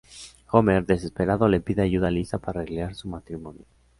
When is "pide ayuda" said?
1.59-2.07